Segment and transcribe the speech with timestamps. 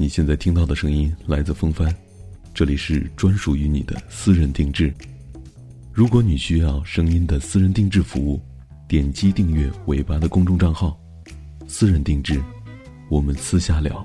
[0.00, 1.94] 你现在听到的声音来自风帆，
[2.54, 4.90] 这里是专属于你的私人定制。
[5.92, 8.40] 如果你需要声音的私人定制服务，
[8.88, 10.98] 点击订阅尾巴的公众账号
[11.68, 12.42] “私人定制”，
[13.10, 14.02] 我们私下聊。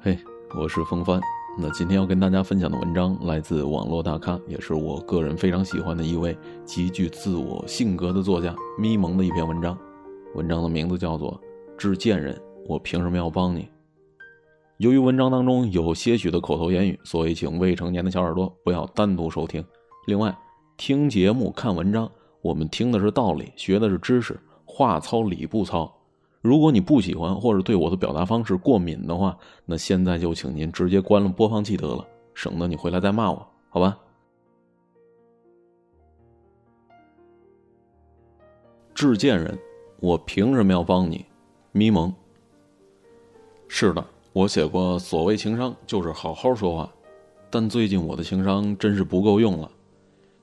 [0.00, 0.18] 嘿，
[0.58, 1.20] 我是风帆。
[1.58, 6.34] 那今天要跟大家分享的文章来自网络大咖，也是我个人非常喜欢的一位
[6.64, 9.78] 极具自我性格的作家咪蒙的一篇文章。
[10.34, 11.32] 文章的名字叫做
[11.76, 12.34] 《致贱人》，
[12.66, 13.68] 我凭什么要帮你？
[14.78, 19.64] 由于文章当中有些许的口头言语，所以请未成年的小耳朵不要单独收听。
[20.06, 20.36] 另外，
[20.76, 22.10] 听节目、看文章，
[22.42, 25.92] 我们听的是道理，学的是知识，话糙理不糙。
[26.42, 33.98] 如果你不喜欢或者对我的表达方式过敏的话，那现在就请您直接关了播放器得了，省得你回来再骂我，好吧？
[38.94, 39.58] 致贱人，
[40.00, 41.24] 我凭什么要帮你？
[41.76, 42.10] 迷蒙。
[43.68, 46.90] 是的，我写过，所谓情商就是好好说话，
[47.50, 49.70] 但最近我的情商真是不够用了。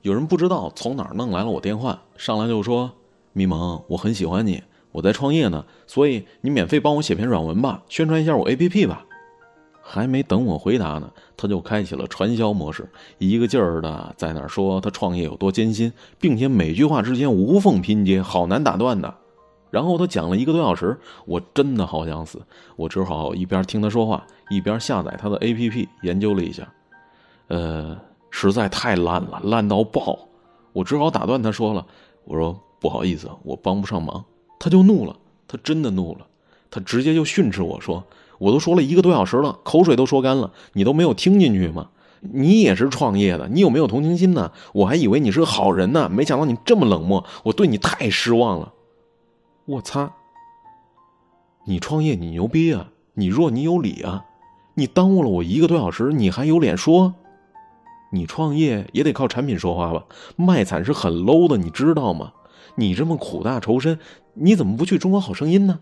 [0.02, 2.92] 有人不知道从哪儿弄来了我电话，上来就说
[3.34, 9.04] ：“迷蒙，我很喜欢你。”我在创业呢，所以你免费帮我写篇软文吧，宣传一下我 APP 吧。
[9.82, 19.12] 还没等我回答呢，他就开启了传销模式，一个劲儿的在那儿说他创业有多艰辛，并且每句话之间无缝拼接，好难打断的。
[19.74, 22.40] 然后他讲了一个多小时，我真的好想死，
[22.76, 26.72] 我只好一边听他说话，一边下载他的 APP 研究了一下。
[27.48, 27.98] 呃，
[28.30, 30.16] 实在太烂了，烂到爆。
[30.72, 31.84] 我只好打断他说了，
[32.24, 34.24] 我说不好意思，我帮不上忙。
[34.60, 35.16] 他就怒了，
[35.48, 36.24] 他真的怒了，
[36.70, 38.04] 他直接就训斥我说
[38.38, 41.88] ：“我都说了一个多小时了，口水都说干了，你都没有听进去吗？
[42.20, 44.52] 你也是创业的，你有没有同情心呢？
[44.72, 48.72] 我还以为你是个好人呢，没想到你这么冷漠，我对你太失望了。
[49.66, 50.12] 我擦！
[51.64, 54.26] 你创业你牛逼啊，你弱你有理啊，
[54.74, 57.14] 你耽误了我一个多小时，你还有脸说？
[58.12, 60.04] 你创业也得靠产品说话吧？
[60.36, 62.32] 卖惨是很 low 的，你知道吗？
[62.74, 63.98] 你这么苦大仇深。”
[64.36, 65.78] 你怎么不去中国好声音呢？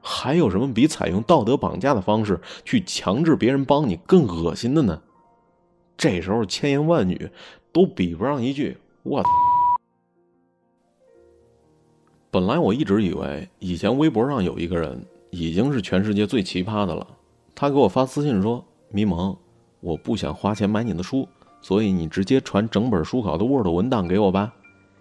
[0.00, 5.02] 还有什么比采用道德绑架的方式去强制别人帮你更恶心的呢？
[5.96, 7.30] 这时候千言万语
[7.72, 9.28] 都比不上一句“我操”。
[12.30, 17.06] 本来我一直以为以前微博上有一个人已经是全世界最奇葩的了，
[17.54, 18.62] 他给我发私信说
[18.92, 19.34] ：“迷蒙，
[19.80, 21.26] 我不想花钱买你的书，
[21.62, 24.54] 所以你直接传整本书稿的 Word 文档给我吧。”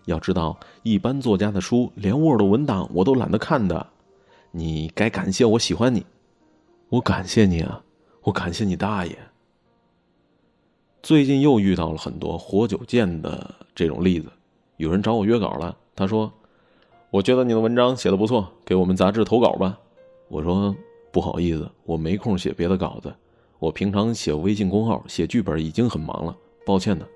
[0.06, 3.86] 要知道，一般作家的书连 Word 文档我都懒得看的。
[4.52, 6.06] 你该感谢我喜欢你，
[6.88, 7.84] 我感谢你啊，
[8.22, 9.18] 我感谢你大爷。
[11.04, 14.32] 最近又遇到了很多活久见的这种例子，
[14.78, 16.32] 有人找我约稿了，他说
[17.09, 19.78] ：“我觉得你的文章写的不错，给我们杂志投稿吧。”
[20.29, 20.75] 我说
[21.12, 23.13] ：“不好意思，我没空写别的稿子，
[23.59, 26.35] 我平常写微信公号、写剧本已经很忙了，
[26.66, 27.07] 抱歉的。”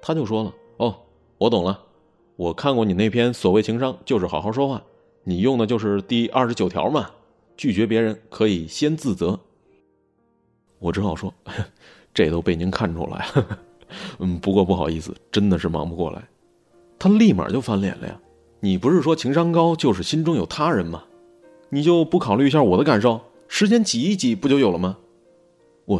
[0.00, 0.94] 他就说了：“哦，
[1.38, 1.84] 我懂了。”
[2.36, 4.80] 我看过你那篇所谓情商就是好好说话，
[5.24, 7.10] 你用的就是第二十九条嘛，
[7.56, 9.36] 拒绝别人可以先自责。
[10.78, 11.34] 我只好说，
[12.14, 13.58] 这都被您看出来了，
[14.20, 16.22] 嗯，不过不好意思，真的是忙不过来。
[16.96, 18.20] 他立马就翻脸了呀，
[18.60, 21.04] 你不是说情商高就是心中有他人吗？
[21.68, 23.20] 你就不考虑一下我的感受？
[23.46, 24.98] 时间挤一挤不就有了吗？
[25.84, 25.98] 我，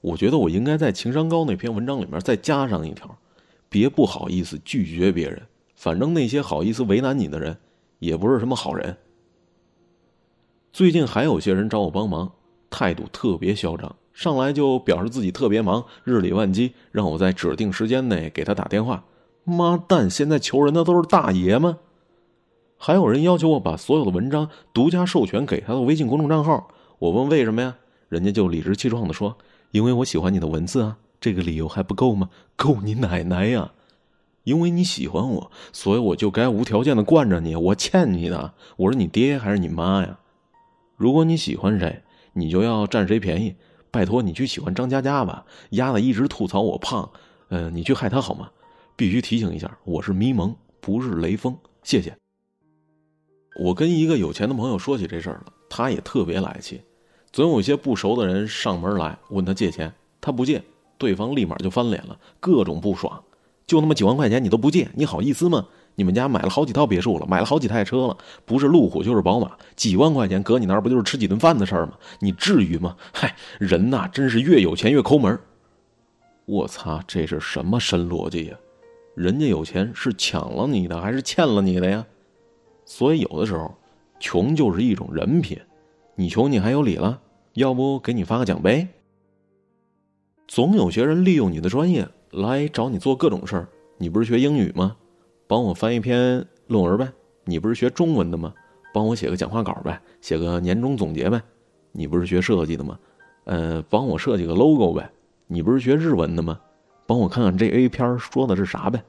[0.00, 3.16] 我觉得我应该在情商高那篇文章里面再加上一条。
[3.68, 5.42] 别不好意思拒绝别人，
[5.74, 7.56] 反正那些好意思为难你的人，
[7.98, 8.96] 也不是什么好人。
[10.72, 12.32] 最近还有些人找我帮忙，
[12.68, 19.04] 态度特别嚣张，上来就表示自己特别忙，日理万机，让我在指定时间内给他打电话。
[19.48, 21.78] 妈蛋，现在求人的都是大爷吗？
[22.76, 26.68] 还有人要求我把所有的文章独家授权给他的微信公众账号，
[26.98, 27.76] 我问为什么呀？
[28.08, 29.38] 人家就理直气壮的说
[29.70, 32.28] ：“因为我喜欢你的文字啊。”这个理由还不够吗？
[32.56, 33.70] 够你奶奶呀！
[34.42, 37.54] 因为你喜欢我，所以我就该无条件的惯着你。
[37.54, 40.18] 我欠你的，我是你爹还是你妈呀？
[40.96, 42.02] 如果你喜欢谁，
[42.32, 43.54] 你就要占谁便宜。
[43.90, 47.08] 拜托你去喜欢张佳佳吧，丫的一直吐槽我胖，
[47.48, 48.50] 呃，你去害她好吗？
[48.96, 51.54] 必须提醒一下，我是迷蒙，不是雷锋。
[51.82, 52.16] 谢谢。
[53.60, 56.80] 我跟一个有钱的朋友说起这事儿了，他也特别来气。
[57.30, 60.62] 总有一些不熟的人上门来问他借钱，他不借。
[60.96, 63.22] 对方立马就翻脸了，各种不爽，
[63.66, 65.66] 就那么几万块钱你都不借，你好意思吗？
[65.94, 68.16] 你们家买了好几套别墅了，买了好几台车了，
[68.46, 71.92] 不是路虎就是宝马，几万块钱搁你那儿不就是吃几顿饭的事儿吗？
[72.20, 72.96] 你至于吗？
[73.12, 75.38] 嗨，人呐，真是越有钱越抠门。
[76.46, 78.56] 我擦，这是什么神逻辑呀？
[79.16, 82.06] 人家有钱是抢了你的还是欠了你的呀？
[82.84, 83.74] 所以有的时候，
[84.20, 85.58] 穷就是一种人品。
[86.14, 87.18] 你穷你还有理了？
[87.54, 88.86] 要不给你发个奖杯？
[90.46, 93.68] 总有些人利用你的专业来找你做各种事儿。
[93.96, 94.94] 你不是学英语吗？
[95.46, 97.10] 帮我翻一篇论文呗。
[97.44, 98.52] 你不是学中文的吗？
[98.92, 101.42] 帮我写个讲话稿呗，写个年终总结呗。
[101.92, 102.98] 你不是学设计的吗？
[103.44, 105.10] 呃，帮我设计个 logo 呗。
[105.46, 106.60] 你不是学日文的吗？
[107.06, 109.02] 帮我看看这 A 片说的是啥呗。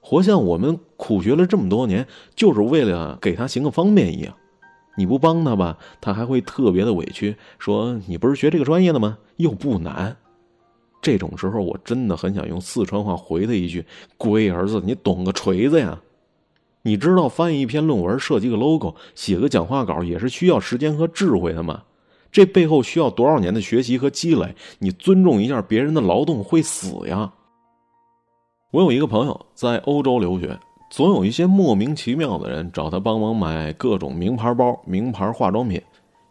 [0.00, 4.34] 活像我们苦学了这么多年，就是为了给他行个方便一样。
[4.96, 9.18] 你不帮他吧，他还会特别的委屈，说你不是学这个专业的吗？
[9.36, 10.16] 又不难。
[11.00, 13.84] 这种时候，我真的很想用四川话回他一句
[14.18, 16.00] ：“龟儿子，你懂个锤子呀！”
[16.82, 21.82] 你知道翻译一篇论文、设计个 logo、写个讲话稿也是需要时间和智慧的吗？
[22.32, 24.54] 这背后需要多少年的学习和积累？
[24.80, 27.32] 你尊重一下别人的劳动会死呀！
[28.70, 30.58] 我有一个朋友在欧洲留学，
[30.90, 35.80] 总有一些莫名其妙的人找他帮忙买各种名牌包、名牌化妆品，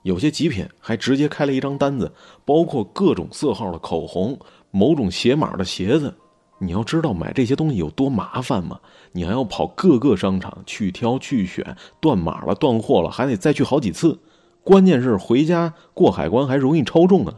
[0.04, 2.13] 有些极品还直接开了一张单子，
[2.45, 4.38] 包括各种色号的口红。
[4.69, 6.13] 某种鞋码的鞋子，
[6.60, 8.80] 你要知道买这些东西有多麻烦吗？
[9.13, 14.19] 你还要跑各个商场去挑去选，断码了断货了还得再去好几次，
[14.63, 17.33] 关键是回家过海关还容易超重啊！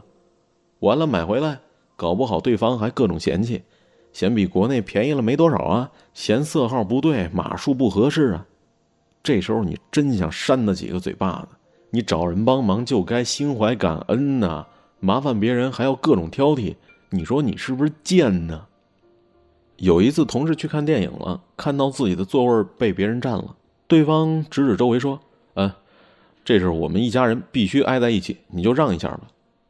[0.80, 1.60] 完了买回来，
[1.96, 3.62] 搞不好对方还各种嫌弃，
[4.12, 8.46] 嫌比国内便宜了没多少啊，嫌色号不对，码数不合适啊。
[9.22, 11.56] 这时候你真想扇他几个嘴巴子！
[11.90, 14.66] 你找人帮忙就该心怀感恩呐，
[15.00, 16.74] 麻烦别人还要各种挑剔。
[17.10, 18.66] 你说你是不是贱呢？
[19.76, 25.18] 有一次，同事去看电影了，看到自己的座位被别人占了，对方指指周围说
[25.54, 25.76] ：“啊，
[26.44, 29.22] 这是我们一家人，必须挨在一起，你就让一下吧。”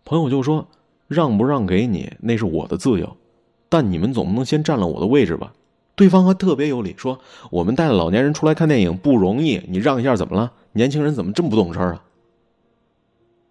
[0.04, 0.66] 朋友就说
[1.06, 3.16] ：“让不让给你，那是我的自由，
[3.70, 5.54] 但你们总不能先占了我的位置吧？”
[5.96, 7.18] 对方还特别有理，说
[7.50, 10.52] ：“我们带着老年人出来看电影不容易，你让一下怎么了？
[10.72, 12.04] 年轻人怎么这么不懂事啊？”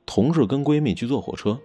[0.05, 1.57] 同事跟闺蜜去坐火车。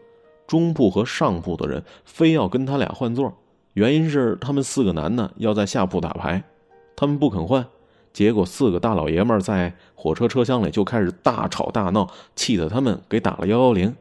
[0.47, 3.33] 中铺和上铺的人非要跟他俩换座，
[3.73, 6.45] 原因是他们四个男的要在下铺打牌，
[6.95, 7.67] 他们不肯换，
[8.13, 13.97] 结果四个大老爷们在火车车厢里就开始大吵大闹，气得他们给打了幺幺零。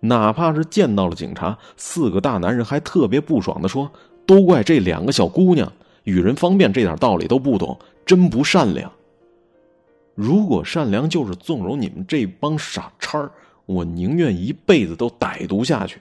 [0.00, 3.90] 哪怕是见到了警察，四个大男人还特别不爽的说
[4.26, 5.72] ：“都怪这两个小姑娘，
[6.04, 8.90] 与人方便这点道理都不懂，真不善良。
[10.14, 13.30] 如果善良就是纵容你们这帮傻叉。”
[13.66, 15.98] 我宁愿一辈子都歹毒下去。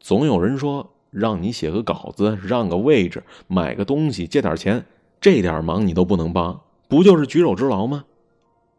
[0.00, 4.84] 总有人说，让你写个稿子，让个位置，买个东西，借点钱，
[5.20, 8.04] 这点忙你都不能帮，不就是举手之劳吗？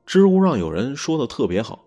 [0.05, 1.84] 知乎上有人说的特别好，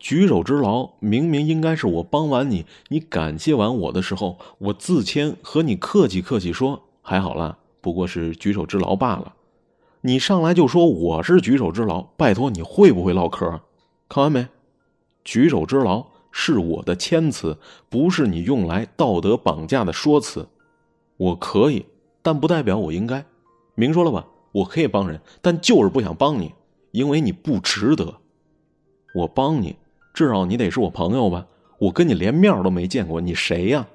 [0.00, 9.34] 举手之劳明明应该是我帮完你，你感谢完我的时候，我自谦和你客气客气说还好啦，不过是举手之劳罢了。
[10.00, 13.60] 你上来就说我是举手之劳，拜托你会不会唠嗑？
[14.08, 14.48] 看完没？
[15.22, 17.58] 举手之劳是我的谦词，
[17.90, 20.48] 不是你用来道德绑架的说辞。
[21.18, 21.84] 我可以，
[22.22, 23.22] 但不代表我应该。
[23.74, 26.54] 明说了吧，我可以帮人，但就是不想帮你，
[26.90, 28.14] 因为你不值得。
[29.14, 29.76] 我帮你，
[30.20, 31.46] 至少你得是我朋友吧？
[31.78, 33.86] 我跟你连面都没见过，你谁呀？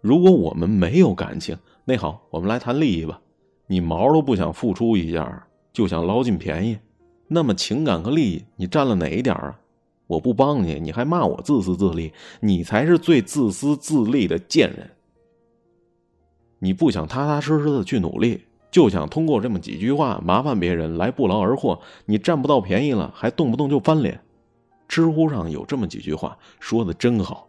[0.00, 1.54] 如果我们没有感情，
[1.84, 3.20] 那好，我们来谈利益吧。
[3.66, 6.78] 你毛都不想付出一下，就想捞尽便宜，
[7.28, 9.60] 那么情感和利益，你占了哪一点啊？
[10.06, 14.88] 我不帮你，你还骂我自私自利，你才是最自私自利的贱人。
[16.60, 18.40] 你不想踏踏实实的去努力，
[18.70, 24.18] 就想通过这么几句话麻烦别人来不劳而获，你占不到便宜了，还动不动就翻脸。
[24.92, 27.48] 知乎上有这么几句话说的真好：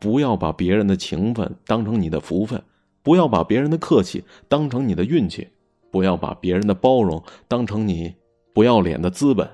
[0.00, 2.60] 不要把别人的情分当成你的福分，
[3.00, 5.46] 不要把别人的客气当成你的运气，
[5.92, 8.12] 不要把别人的包容当成你
[8.52, 9.48] 不要脸的资本。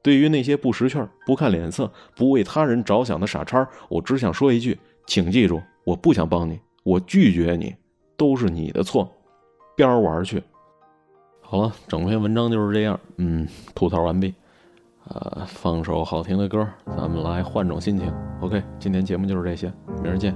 [0.00, 7.76] 对于那些不识趣、不看脸色、不为他人着想的傻叉，我只想说一句：请记住，我不想帮你，我拒绝你，
[8.16, 9.06] 都是你的错，
[9.76, 10.42] 边玩去。
[11.42, 14.32] 好了，整篇文章就是这样，嗯，吐槽完毕。
[15.10, 16.64] 呃，放首好听的歌，
[16.96, 18.12] 咱们来换种心情。
[18.40, 20.32] OK，今天节目就是这些，明儿见。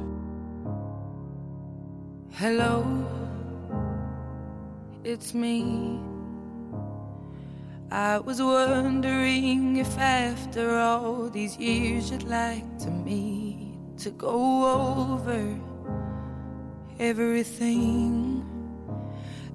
[2.37, 2.93] Hello，it's
[5.33, 6.01] me。
[7.91, 15.39] I was wondering if after all these years you'd like to me to go over
[16.99, 18.44] everything.